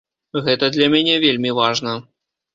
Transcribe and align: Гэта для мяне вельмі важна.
Гэта 0.47 0.69
для 0.77 0.87
мяне 0.95 1.19
вельмі 1.27 1.53
важна. 1.61 1.93